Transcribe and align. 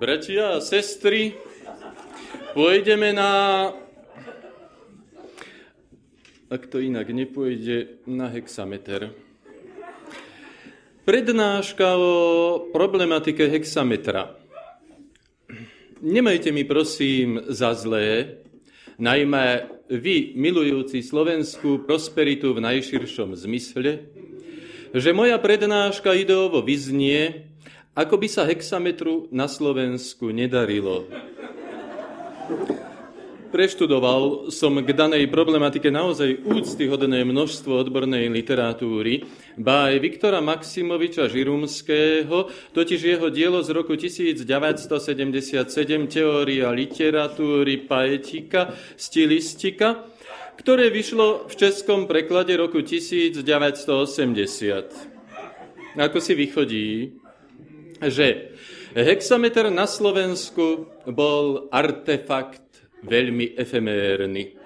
Bratia 0.00 0.56
a 0.56 0.64
sestry, 0.64 1.36
pôjdeme 2.56 3.12
na... 3.12 3.68
Ak 6.48 6.72
to 6.72 6.80
inak 6.80 7.12
nepôjde, 7.12 8.00
na 8.08 8.32
hexameter. 8.32 9.12
Prednáška 11.04 12.00
o 12.00 12.12
problematike 12.72 13.44
hexametra. 13.44 14.40
Nemajte 16.00 16.48
mi 16.48 16.64
prosím 16.64 17.44
za 17.52 17.76
zlé, 17.76 18.40
najmä 18.96 19.68
vy, 19.92 20.32
milujúci 20.32 21.04
slovenskú 21.04 21.84
prosperitu 21.84 22.56
v 22.56 22.64
najširšom 22.64 23.36
zmysle, 23.36 24.08
že 24.96 25.10
moja 25.12 25.36
prednáška 25.36 26.16
ideovo 26.16 26.64
vyznie, 26.64 27.49
ako 28.00 28.16
by 28.16 28.28
sa 28.32 28.48
hexametru 28.48 29.28
na 29.28 29.44
Slovensku 29.44 30.32
nedarilo. 30.32 31.04
Preštudoval 33.50 34.46
som 34.54 34.78
k 34.78 34.94
danej 34.94 35.26
problematike 35.26 35.90
naozaj 35.90 36.46
úctyhodné 36.46 37.26
množstvo 37.26 37.82
odbornej 37.82 38.30
literatúry, 38.30 39.26
ba 39.58 39.90
aj 39.90 39.98
Viktora 40.06 40.38
Maximoviča 40.38 41.26
Žirumského, 41.26 42.46
totiž 42.70 43.00
jeho 43.02 43.26
dielo 43.26 43.58
z 43.66 43.74
roku 43.74 43.98
1977 43.98 44.46
Teória 46.06 46.70
literatúry, 46.70 47.90
paetika, 47.90 48.70
stilistika, 48.94 50.06
ktoré 50.54 50.86
vyšlo 50.94 51.50
v 51.50 51.54
českom 51.58 52.06
preklade 52.06 52.54
roku 52.54 52.86
1980. 52.86 53.34
Ako 55.98 56.18
si 56.22 56.32
vychodí, 56.38 57.18
že 58.08 58.56
hexameter 58.96 59.68
na 59.68 59.84
Slovensku 59.84 60.88
bol 61.04 61.68
artefakt 61.68 62.64
veľmi 63.04 63.56
efemérny. 63.56 64.56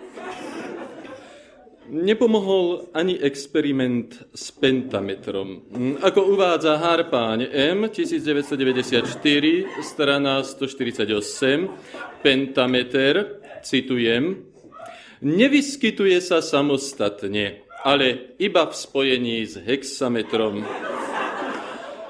Nepomohol 1.84 2.88
ani 2.96 3.20
experiment 3.20 4.16
s 4.32 4.48
pentametrom. 4.56 5.68
Ako 6.00 6.32
uvádza 6.32 6.80
Harpáň 6.80 7.52
M 7.52 7.92
1994, 7.92 9.04
strana 9.84 10.40
148, 10.40 11.68
pentameter, 12.24 13.36
citujem, 13.60 14.48
nevyskytuje 15.20 16.24
sa 16.24 16.40
samostatne, 16.40 17.68
ale 17.84 18.32
iba 18.40 18.64
v 18.64 18.72
spojení 18.72 19.44
s 19.44 19.60
hexametrom. 19.60 20.64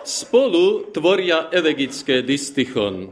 Spolu 0.04 0.92
tvoria 0.92 1.48
elegické 1.48 2.20
distichon. 2.20 3.08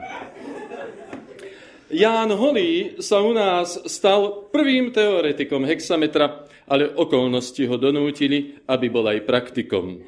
Ján 1.89 2.29
Holý 2.37 3.01
sa 3.01 3.25
u 3.25 3.33
nás 3.33 3.81
stal 3.89 4.49
prvým 4.53 4.93
teoretikom 4.93 5.65
hexametra, 5.65 6.45
ale 6.69 6.93
okolnosti 6.93 7.65
ho 7.65 7.77
donútili, 7.81 8.61
aby 8.69 8.93
bol 8.93 9.09
aj 9.09 9.25
praktikom. 9.25 10.05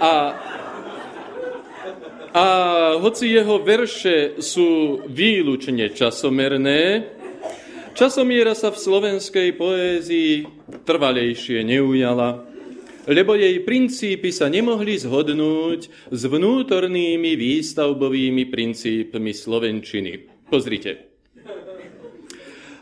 A, 0.00 0.12
a 2.32 2.46
hoci 3.00 3.32
jeho 3.32 3.64
verše 3.64 4.40
sú 4.44 5.00
výlučne 5.08 5.88
časomerné, 5.92 7.04
časomiera 7.96 8.52
sa 8.52 8.72
v 8.72 8.80
slovenskej 8.80 9.56
poézii 9.56 10.44
trvalejšie 10.84 11.64
neujala 11.64 12.47
lebo 13.08 13.32
jej 13.32 13.64
princípy 13.64 14.28
sa 14.28 14.52
nemohli 14.52 15.00
zhodnúť 15.00 16.12
s 16.12 16.22
vnútornými 16.28 17.40
výstavbovými 17.40 18.52
princípmi 18.52 19.32
Slovenčiny. 19.32 20.12
Pozrite. 20.52 21.08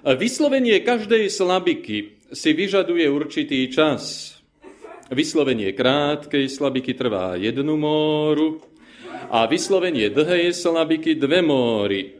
Vyslovenie 0.02 0.82
každej 0.82 1.30
slabiky 1.30 2.26
si 2.34 2.50
vyžaduje 2.54 3.06
určitý 3.06 3.70
čas. 3.70 4.34
Vyslovenie 5.10 5.70
krátkej 5.70 6.50
slabiky 6.50 6.98
trvá 6.98 7.38
jednu 7.38 7.78
móru 7.78 8.58
a 9.30 9.46
vyslovenie 9.46 10.10
dlhej 10.10 10.50
slabiky 10.50 11.14
dve 11.14 11.42
móry. 11.42 12.18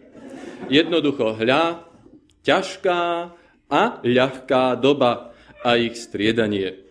Jednoducho 0.71 1.35
hľa, 1.35 1.83
ťažká 2.47 3.03
a 3.67 3.83
ľahká 4.03 4.79
doba 4.79 5.35
a 5.67 5.75
ich 5.75 5.99
striedanie. 5.99 6.86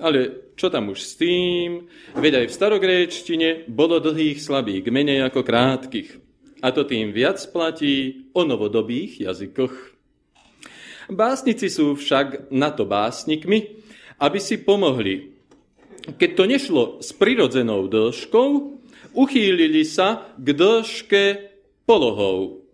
Ale 0.00 0.50
čo 0.56 0.72
tam 0.72 0.88
už 0.88 1.00
s 1.04 1.12
tým? 1.20 1.84
Veď 2.16 2.44
aj 2.44 2.46
v 2.48 2.56
starogréčtine 2.56 3.48
bolo 3.68 4.00
dlhých 4.00 4.40
slabých 4.40 4.88
menej 4.88 5.28
ako 5.28 5.44
krátkych. 5.44 6.16
A 6.64 6.72
to 6.72 6.88
tým 6.88 7.12
viac 7.12 7.40
platí 7.52 8.26
o 8.32 8.44
novodobých 8.44 9.28
jazykoch. 9.28 9.72
Básnici 11.12 11.68
sú 11.68 11.96
však 11.96 12.48
na 12.52 12.72
to 12.72 12.88
básnikmi, 12.88 13.80
aby 14.20 14.38
si 14.40 14.60
pomohli. 14.60 15.36
Keď 16.16 16.30
to 16.32 16.44
nešlo 16.48 16.82
s 17.04 17.12
prirodzenou 17.12 17.88
dĺžkou, 17.88 18.48
uchýlili 19.12 19.84
sa 19.84 20.32
k 20.40 20.48
dĺžke 20.56 21.24
polohou. 21.84 22.64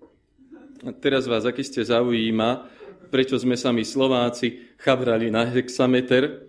A 0.86 0.94
teraz 0.94 1.26
vás, 1.26 1.42
aký 1.42 1.66
ste 1.66 1.82
zaujíma, 1.82 2.70
prečo 3.10 3.34
sme 3.34 3.58
sami 3.58 3.82
Slováci 3.82 4.76
chavrali 4.78 5.32
na 5.32 5.48
hexameter, 5.48 6.45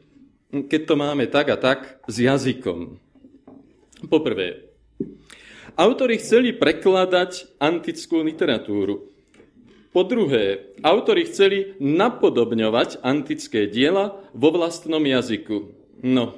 keď 0.66 0.82
to 0.90 0.96
máme 0.98 1.30
tak 1.30 1.54
a 1.54 1.58
tak 1.62 2.02
s 2.10 2.18
jazykom. 2.18 2.98
Poprvé, 4.10 4.74
autori 5.78 6.18
chceli 6.18 6.58
prekladať 6.58 7.62
antickú 7.62 8.26
literatúru. 8.26 9.14
Po 9.94 10.02
druhé, 10.06 10.74
autori 10.86 11.26
chceli 11.26 11.78
napodobňovať 11.78 13.02
antické 13.02 13.70
diela 13.70 14.18
vo 14.34 14.54
vlastnom 14.54 15.02
jazyku. 15.02 15.74
No, 16.06 16.38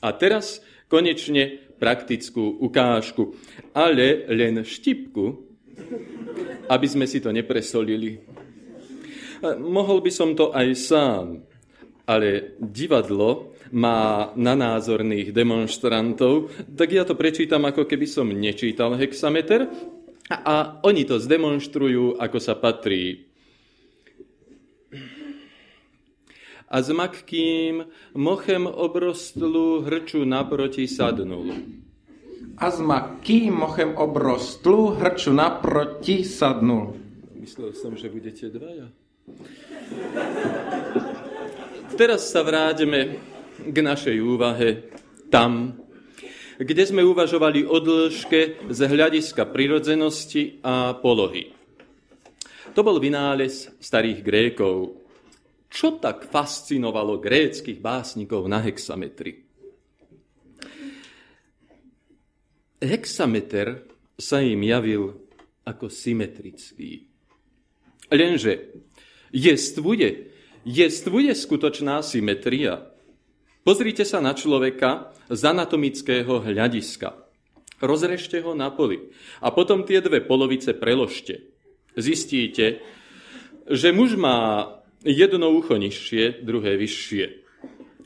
a 0.00 0.08
teraz 0.16 0.60
konečne 0.88 1.60
praktickú 1.80 2.60
ukážku, 2.60 3.32
ale 3.72 4.28
len 4.28 4.60
štipku, 4.60 5.48
aby 6.68 6.86
sme 6.88 7.08
si 7.08 7.24
to 7.24 7.32
nepresolili. 7.32 8.20
Mohol 9.56 10.04
by 10.04 10.12
som 10.12 10.36
to 10.36 10.52
aj 10.52 10.68
sám, 10.76 11.40
ale 12.10 12.58
divadlo 12.58 13.54
má 13.70 14.34
na 14.34 14.58
názorných 14.58 15.30
demonstrantov, 15.30 16.50
tak 16.74 16.90
ja 16.90 17.06
to 17.06 17.14
prečítam, 17.14 17.62
ako 17.70 17.86
keby 17.86 18.10
som 18.10 18.26
nečítal 18.26 18.98
hexameter 18.98 19.70
a, 20.26 20.36
a 20.42 20.54
oni 20.82 21.06
to 21.06 21.22
zdemonstrujú, 21.22 22.18
ako 22.18 22.38
sa 22.42 22.58
patrí. 22.58 23.30
A 26.70 26.82
s 26.82 26.90
makkým 26.90 27.82
mochem 28.14 28.66
obrostlu 28.66 29.82
hrču 29.82 30.22
naproti 30.22 30.86
sadnul. 30.86 31.50
A 32.58 32.70
s 32.70 32.78
makkým 32.78 33.54
mochem 33.54 33.94
obrostlu 33.98 34.94
hrču 34.98 35.34
naproti 35.34 36.22
sadnul. 36.22 36.94
Myslel 37.38 37.74
som, 37.74 37.98
že 37.98 38.06
budete 38.06 38.50
dvaja. 38.54 38.86
Teraz 42.00 42.32
sa 42.32 42.40
vráťme 42.40 43.20
k 43.60 43.76
našej 43.76 44.24
úvahe 44.24 44.88
tam, 45.28 45.76
kde 46.56 46.88
sme 46.88 47.04
uvažovali 47.04 47.68
o 47.68 47.76
dĺžke 47.76 48.72
z 48.72 48.80
hľadiska 48.88 49.44
prirodzenosti 49.52 50.64
a 50.64 50.96
polohy. 50.96 51.52
To 52.72 52.80
bol 52.80 52.96
vynález 52.96 53.68
starých 53.76 54.24
Grékov. 54.24 54.96
Čo 55.68 56.00
tak 56.00 56.24
fascinovalo 56.24 57.20
gréckých 57.20 57.84
básnikov 57.84 58.48
na 58.48 58.64
hexametri? 58.64 59.44
Hexameter 62.80 63.84
sa 64.16 64.40
im 64.40 64.64
javil 64.64 65.20
ako 65.68 65.92
symetrický. 65.92 67.12
Lenže 68.08 68.72
jestvuje 69.36 70.29
Jestvuje 70.60 71.32
skutočná 71.32 72.04
symetria. 72.04 72.84
Pozrite 73.64 74.04
sa 74.04 74.20
na 74.20 74.36
človeka 74.36 75.16
z 75.32 75.40
anatomického 75.48 76.44
hľadiska. 76.44 77.16
Rozrežte 77.80 78.44
ho 78.44 78.52
na 78.52 78.68
poli 78.68 79.08
a 79.40 79.48
potom 79.56 79.88
tie 79.88 80.04
dve 80.04 80.20
polovice 80.20 80.76
preložte. 80.76 81.48
Zistíte, 81.96 82.84
že 83.72 83.88
muž 83.88 84.20
má 84.20 84.68
jedno 85.00 85.48
ucho 85.48 85.80
nižšie, 85.80 86.44
druhé 86.44 86.76
vyššie. 86.76 87.24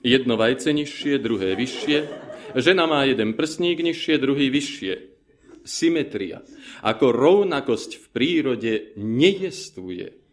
Jedno 0.06 0.38
vajce 0.38 0.70
nižšie, 0.70 1.18
druhé 1.18 1.58
vyššie. 1.58 1.98
Žena 2.54 2.86
má 2.86 3.02
jeden 3.02 3.34
prsník 3.34 3.82
nižšie, 3.82 4.14
druhý 4.22 4.46
vyššie. 4.54 4.94
Symetria. 5.66 6.46
Ako 6.86 7.10
rovnakosť 7.10 7.98
v 7.98 8.06
prírode 8.14 8.72
nejestvuje. 8.94 10.23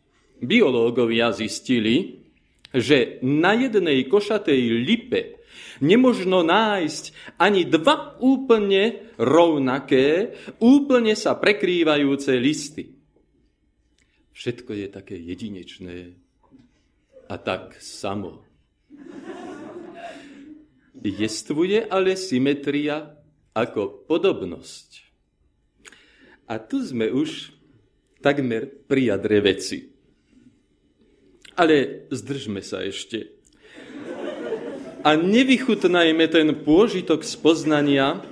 Biológovia 0.42 1.32
zistili, 1.32 2.26
že 2.74 3.22
na 3.22 3.54
jednej 3.54 4.10
košatej 4.10 4.62
lipe 4.82 5.42
Nemožno 5.82 6.46
nájsť 6.46 7.36
ani 7.42 7.66
dva 7.66 8.14
úplne 8.22 9.14
rovnaké, 9.18 10.38
úplne 10.62 11.18
sa 11.18 11.34
prekrývajúce 11.34 12.38
listy. 12.38 12.94
Všetko 14.32 14.72
je 14.78 14.88
také 14.94 15.18
jedinečné 15.18 16.14
a 17.26 17.36
tak 17.42 17.82
samo. 17.82 18.46
Jestvuje 21.02 21.82
ale 21.90 22.14
symetria 22.14 23.18
ako 23.58 24.06
podobnosť. 24.06 24.90
A 26.46 26.62
tu 26.62 26.86
sme 26.86 27.10
už 27.10 27.58
takmer 28.22 28.70
pri 28.86 29.18
jadre 29.18 29.42
veci. 29.42 29.91
Ale 31.62 32.10
zdržme 32.10 32.66
sa 32.66 32.82
ešte. 32.82 33.30
A 35.06 35.14
nevychutnajme 35.14 36.26
ten 36.26 36.50
pôžitok 36.66 37.22
spoznania, 37.22 38.26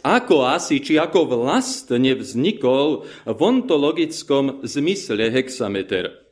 ako 0.00 0.48
asi 0.48 0.80
či 0.80 0.96
ako 0.96 1.28
vlastne 1.28 2.16
vznikol 2.16 3.04
v 3.28 3.40
ontologickom 3.40 4.64
zmysle 4.64 5.28
hexameter. 5.28 6.24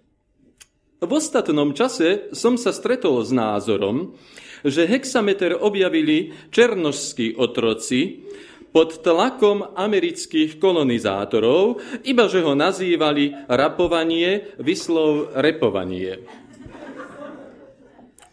V 1.04 1.10
ostatnom 1.12 1.76
čase 1.76 2.32
som 2.32 2.56
sa 2.56 2.72
stretol 2.72 3.20
s 3.20 3.32
názorom, 3.32 4.16
že 4.64 4.88
hexameter 4.88 5.52
objavili 5.56 6.32
černožskí 6.48 7.36
otroci 7.36 8.24
pod 8.72 9.04
tlakom 9.04 9.76
amerických 9.76 10.56
kolonizátorov, 10.56 11.78
iba 12.08 12.24
že 12.26 12.40
ho 12.40 12.56
nazývali 12.56 13.46
rapovanie, 13.46 14.56
vyslov 14.56 15.36
repovanie. 15.36 16.24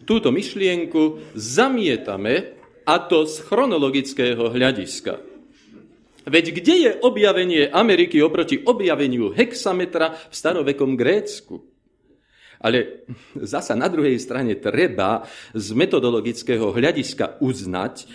Túto 0.08 0.34
myšlienku 0.34 1.36
zamietame, 1.38 2.58
a 2.90 2.98
to 3.06 3.30
z 3.30 3.46
chronologického 3.46 4.50
hľadiska. 4.50 5.22
Veď 6.26 6.46
kde 6.58 6.76
je 6.82 6.92
objavenie 7.06 7.70
Ameriky 7.70 8.18
oproti 8.18 8.58
objaveniu 8.66 9.30
hexametra 9.30 10.18
v 10.18 10.34
starovekom 10.34 10.98
Grécku? 10.98 11.62
Ale 12.60 13.08
zasa 13.40 13.72
na 13.78 13.88
druhej 13.88 14.20
strane 14.20 14.58
treba 14.60 15.24
z 15.56 15.68
metodologického 15.72 16.76
hľadiska 16.76 17.40
uznať, 17.40 18.10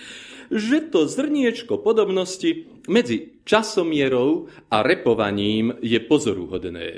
že 0.51 0.91
to 0.93 1.07
zrniečko 1.09 1.81
podobnosti 1.81 2.69
medzi 2.89 3.41
časomierou 3.45 4.49
a 4.73 4.83
repovaním 4.85 5.77
je 5.81 6.01
pozoruhodné. 6.01 6.89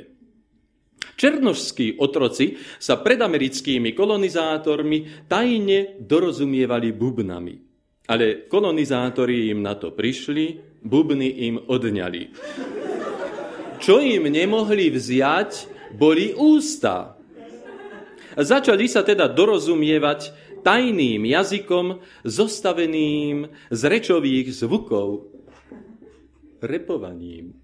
Černožskí 1.17 1.97
otroci 1.97 2.61
sa 2.77 3.01
pred 3.01 3.17
americkými 3.17 3.97
kolonizátormi 3.97 5.29
tajne 5.31 5.97
dorozumievali 5.97 6.93
bubnami. 6.93 7.57
Ale 8.07 8.47
kolonizátori 8.47 9.49
im 9.51 9.65
na 9.65 9.75
to 9.75 9.97
prišli, 9.97 10.61
bubny 10.85 11.49
im 11.51 11.57
odňali. 11.59 12.23
Čo 13.81 13.99
im 13.99 14.29
nemohli 14.29 14.93
vziať, 14.93 15.51
boli 15.97 16.37
ústa. 16.37 17.17
Začali 18.37 18.85
sa 18.85 19.01
teda 19.01 19.33
dorozumievať 19.33 20.46
tajným 20.67 21.23
jazykom 21.23 22.03
zostaveným 22.27 23.47
z 23.71 23.81
rečových 23.87 24.51
zvukov, 24.51 25.31
repovaním. 26.59 27.55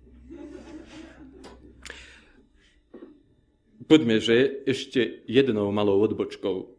Poďme, 3.91 4.23
že 4.23 4.63
ešte 4.63 5.27
jednou 5.27 5.75
malou 5.75 5.99
odbočkou. 6.07 6.71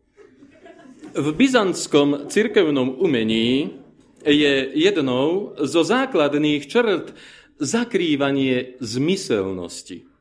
V 1.14 1.28
byzantskom 1.36 2.32
cirkevnom 2.32 2.96
umení 3.04 3.76
je 4.24 4.72
jednou 4.74 5.54
zo 5.60 5.84
základných 5.84 6.64
črt 6.66 7.12
zakrývanie 7.60 8.80
zmyselnosti. 8.80 10.13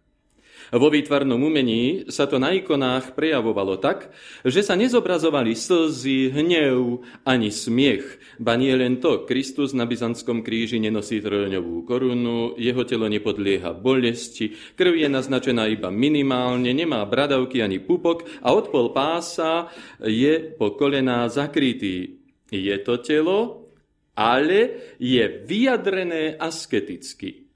Vo 0.73 0.89
výtvarnom 0.89 1.37
umení 1.37 2.09
sa 2.09 2.25
to 2.25 2.41
na 2.41 2.57
ikonách 2.57 3.13
prejavovalo 3.13 3.77
tak, 3.77 4.09
že 4.41 4.65
sa 4.65 4.73
nezobrazovali 4.73 5.53
slzy, 5.53 6.33
hnev 6.33 7.05
ani 7.29 7.53
smiech. 7.53 8.17
Ba 8.41 8.57
nie 8.57 8.73
len 8.73 8.97
to, 8.97 9.29
Kristus 9.29 9.77
na 9.77 9.85
Byzantskom 9.85 10.41
kríži 10.41 10.81
nenosí 10.81 11.21
trojňovú 11.21 11.85
korunu, 11.85 12.57
jeho 12.57 12.89
telo 12.89 13.05
nepodlieha 13.05 13.77
bolesti, 13.77 14.57
krv 14.73 14.97
je 14.97 15.09
naznačená 15.13 15.69
iba 15.69 15.93
minimálne, 15.93 16.73
nemá 16.73 17.05
bradavky 17.05 17.61
ani 17.61 17.77
pupok 17.77 18.25
a 18.41 18.57
odpol 18.57 18.97
pása 18.97 19.69
je 20.01 20.57
po 20.57 20.73
kolená 20.73 21.29
zakrytý. 21.29 22.17
Je 22.49 22.77
to 22.81 22.97
telo, 23.05 23.69
ale 24.17 24.97
je 24.97 25.25
vyjadrené 25.45 26.41
asketicky. 26.41 27.52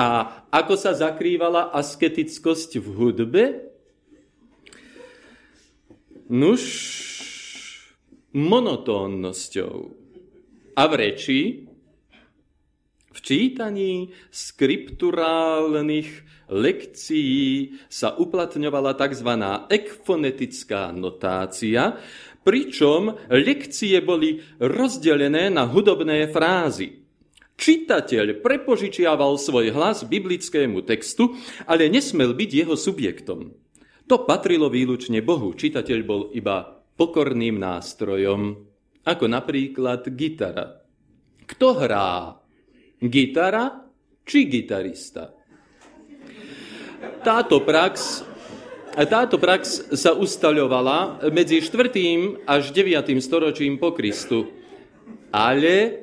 A 0.00 0.08
ako 0.48 0.80
sa 0.80 0.96
zakrývala 0.96 1.76
asketickosť 1.76 2.80
v 2.80 2.86
hudbe? 2.96 3.44
Nuž, 6.32 6.64
monotónnosťou. 8.32 9.76
A 10.72 10.82
v 10.88 10.92
reči, 10.96 11.40
v 13.12 13.18
čítaní 13.20 14.16
skripturálnych 14.32 16.08
lekcií 16.48 17.76
sa 17.92 18.16
uplatňovala 18.16 18.96
tzv. 18.96 19.30
ekfonetická 19.68 20.96
notácia, 20.96 22.00
pričom 22.40 23.20
lekcie 23.28 24.00
boli 24.00 24.40
rozdelené 24.56 25.52
na 25.52 25.68
hudobné 25.68 26.24
frázy. 26.32 26.99
Čitateľ 27.60 28.40
prepožičiaval 28.40 29.36
svoj 29.36 29.76
hlas 29.76 30.08
biblickému 30.08 30.80
textu, 30.88 31.36
ale 31.68 31.92
nesmel 31.92 32.32
byť 32.32 32.50
jeho 32.64 32.72
subjektom. 32.72 33.52
To 34.08 34.24
patrilo 34.24 34.72
výlučne 34.72 35.20
Bohu. 35.20 35.52
Čitateľ 35.52 35.98
bol 36.02 36.32
iba 36.32 36.80
pokorným 36.96 37.60
nástrojom, 37.60 38.64
ako 39.04 39.24
napríklad 39.28 40.08
gitara. 40.16 40.80
Kto 41.44 41.68
hrá? 41.76 42.32
Gitara 42.96 43.84
či 44.24 44.48
gitarista? 44.48 45.36
Táto 47.20 47.60
prax 47.60 48.24
táto 48.90 49.38
prax 49.38 49.94
sa 49.94 50.18
ustaľovala 50.18 51.30
medzi 51.30 51.62
4. 51.62 52.42
až 52.42 52.74
9. 52.74 53.22
storočím 53.22 53.78
po 53.78 53.94
Kristu. 53.94 54.50
Ale 55.30 56.02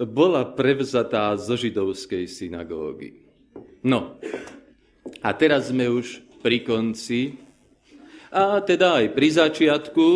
bola 0.00 0.56
prevzatá 0.56 1.36
zo 1.36 1.60
židovskej 1.60 2.24
synagógy. 2.24 3.20
No, 3.84 4.16
a 5.20 5.28
teraz 5.36 5.68
sme 5.68 5.92
už 5.92 6.24
pri 6.40 6.64
konci, 6.64 7.36
a 8.32 8.64
teda 8.64 9.04
aj 9.04 9.12
pri 9.12 9.28
začiatku, 9.28 10.06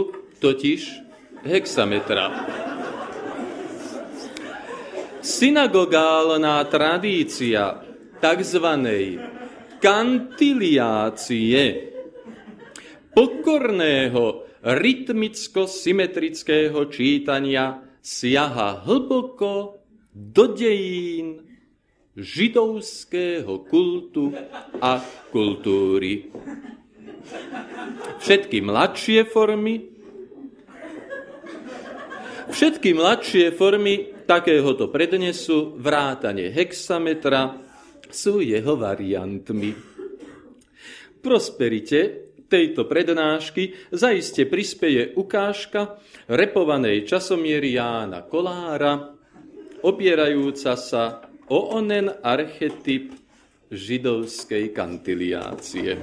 totiž 0.40 1.04
hexametra. 1.44 2.32
Synagogálna 5.24 6.60
tradícia 6.68 7.80
tzv. 8.20 8.66
kantiliácie 9.80 11.64
pokorného 13.12 14.44
rytmicko-symetrického 14.64 16.88
čítania 16.88 17.84
siaha 18.04 18.84
hlboko 18.84 19.80
do 20.12 20.52
dejín 20.52 21.40
židovského 22.12 23.64
kultu 23.64 24.37
a 24.78 25.00
kultúry. 25.32 26.28
Všetky 28.20 28.61
mladšie 28.61 29.25
formy 29.25 29.96
Všetky 32.44 32.94
mladšie 32.94 33.56
formy 33.56 34.14
takéhoto 34.28 34.92
prednesu, 34.92 35.75
vrátane 35.75 36.52
hexametra, 36.52 37.56
sú 38.12 38.44
jeho 38.44 38.78
variantmi. 38.78 39.75
Prosperite 41.18 42.23
tejto 42.48 42.84
prednášky 42.84 43.92
zaiste 43.92 44.44
prispeje 44.48 45.12
ukážka 45.16 46.00
repovanej 46.28 47.08
časomiery 47.08 47.76
Jána 47.76 48.24
Kolára, 48.24 49.14
opierajúca 49.84 50.74
sa 50.78 51.24
o 51.52 51.76
onen 51.76 52.08
archetyp 52.24 53.12
židovskej 53.68 54.72
kantiliácie. 54.72 55.98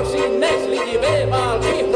Oksi 0.00 0.16
mesli 0.40 0.78
di 0.88 0.96
beba 0.96 1.50
al 1.52 1.89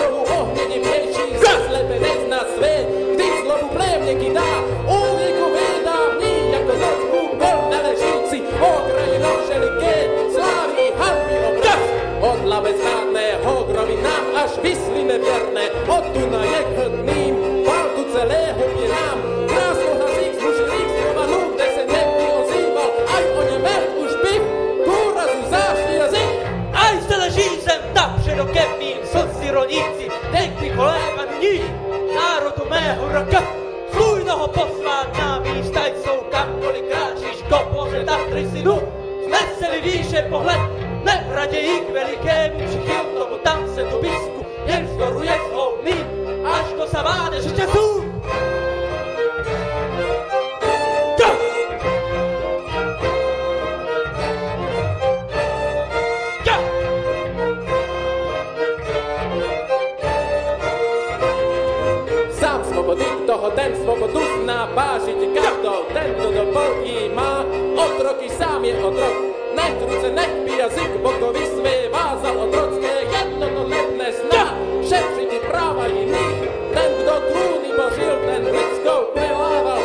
otrok. 68.85 69.17
Nech 69.57 69.81
ruce, 69.81 70.11
nech 70.11 70.35
by 70.45 70.53
jazyk 70.59 70.93
bokovi 71.01 71.47
své 71.47 71.89
vázal 71.89 72.39
otrocké, 72.39 72.93
jedno 73.13 73.49
to 73.49 73.63
lepne 73.69 74.13
sna. 74.13 74.59
Šetřiti 74.89 75.39
práva 75.49 75.87
jiných, 75.87 76.41
ten, 76.75 76.91
kdo 77.01 77.13
trůny 77.13 77.71
božil, 77.79 78.15
ten 78.27 78.43
lidskou 78.45 79.01
prelával. 79.15 79.83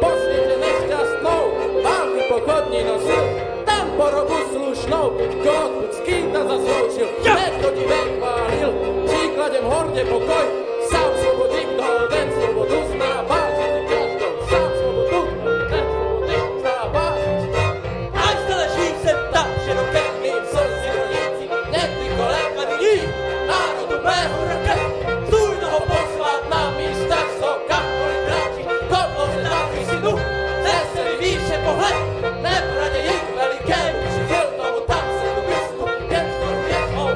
Po 0.00 0.10
světě 0.22 0.54
nešťastnou, 0.60 1.42
války 1.84 2.22
pochodní 2.28 2.84
nosil, 2.84 3.24
tam 3.64 3.90
po 3.96 4.10
robu 4.10 4.34
slušnou, 4.52 5.10
kdo 5.40 5.52
odkud 5.52 5.94
skýta 5.94 6.40
zasloužil. 6.44 7.08
Nech 7.24 7.54
to 7.62 7.70
ti 7.70 7.84
chválil, 8.18 8.70
příkladem 9.06 9.64
hordě 9.64 10.04
pokoj, 10.04 10.46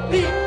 你 0.09 0.46